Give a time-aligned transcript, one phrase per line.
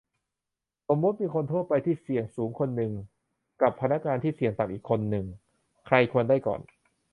[0.87, 2.91] สมมติ มีคนทั่วไปที่เสี่ยงสูงคนหนึ่ง
[3.61, 5.25] กับ พนักงานที่เสี่ยงต่ำอีกคนหนึ่ง
[5.85, 6.61] ใครควรได้ก่อน?